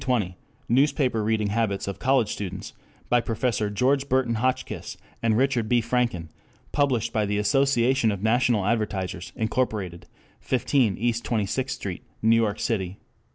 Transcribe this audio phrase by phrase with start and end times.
[0.03, 2.73] 1920 Newspaper Reading Habits of College Students,
[3.07, 3.61] by Prof.
[3.75, 5.79] George Burton Hotchkiss and Richard B.
[5.79, 6.29] Franken,
[6.71, 10.03] published by the Association of National Advertisers, Inc.,
[10.39, 12.97] 15 East 26th Street, New York City.